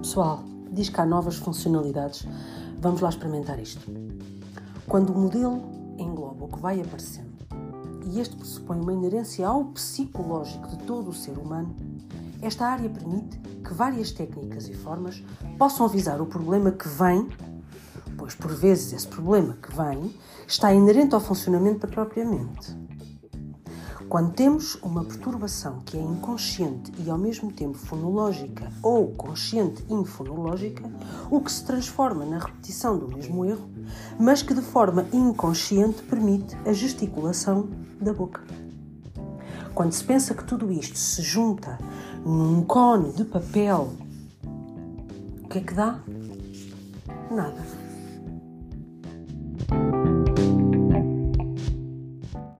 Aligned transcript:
Pessoal, 0.00 0.44
diz 0.70 0.88
que 0.88 1.00
há 1.00 1.04
novas 1.04 1.36
funcionalidades. 1.36 2.24
Vamos 2.80 3.00
lá 3.00 3.08
experimentar 3.08 3.58
isto. 3.58 3.80
Quando 4.86 5.10
o 5.10 5.18
modelo 5.18 5.60
engloba 5.98 6.44
o 6.44 6.48
que 6.48 6.60
vai 6.60 6.80
aparecendo 6.80 7.36
e 8.06 8.20
este 8.20 8.36
pressupõe 8.36 8.80
uma 8.80 8.92
inerência 8.92 9.46
ao 9.46 9.64
psicológico 9.66 10.68
de 10.68 10.78
todo 10.84 11.10
o 11.10 11.12
ser 11.12 11.36
humano, 11.36 11.74
esta 12.40 12.66
área 12.66 12.88
permite 12.88 13.38
que 13.38 13.74
várias 13.74 14.12
técnicas 14.12 14.68
e 14.68 14.74
formas 14.74 15.22
possam 15.58 15.84
avisar 15.84 16.20
o 16.20 16.26
problema 16.26 16.70
que 16.70 16.88
vem, 16.88 17.28
pois 18.16 18.36
por 18.36 18.54
vezes 18.54 18.92
esse 18.92 19.08
problema 19.08 19.54
que 19.60 19.74
vem 19.74 20.14
está 20.46 20.72
inerente 20.72 21.14
ao 21.14 21.20
funcionamento 21.20 21.80
da 21.80 21.88
própria 21.88 22.24
mente. 22.24 22.87
Quando 24.08 24.32
temos 24.32 24.76
uma 24.76 25.04
perturbação 25.04 25.80
que 25.84 25.98
é 25.98 26.00
inconsciente 26.00 26.90
e 26.98 27.10
ao 27.10 27.18
mesmo 27.18 27.52
tempo 27.52 27.76
fonológica 27.76 28.72
ou 28.82 29.08
consciente 29.08 29.84
infonológica, 29.86 30.82
o 31.30 31.42
que 31.42 31.52
se 31.52 31.62
transforma 31.62 32.24
na 32.24 32.38
repetição 32.38 32.98
do 32.98 33.06
mesmo 33.06 33.44
erro, 33.44 33.68
mas 34.18 34.40
que 34.42 34.54
de 34.54 34.62
forma 34.62 35.06
inconsciente 35.12 36.02
permite 36.04 36.56
a 36.64 36.72
gesticulação 36.72 37.68
da 38.00 38.14
boca. 38.14 38.40
Quando 39.74 39.92
se 39.92 40.02
pensa 40.02 40.34
que 40.34 40.44
tudo 40.44 40.72
isto 40.72 40.96
se 40.96 41.20
junta 41.20 41.78
num 42.24 42.64
cone 42.64 43.12
de 43.12 43.26
papel, 43.26 43.92
o 45.44 45.48
que 45.48 45.58
é 45.58 45.60
que 45.60 45.74
dá? 45.74 46.00
Nada. 47.30 47.87